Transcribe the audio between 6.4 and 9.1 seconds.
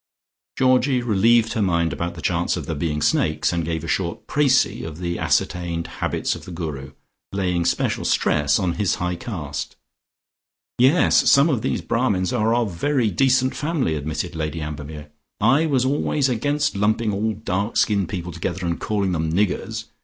the Guru, laying special stress on his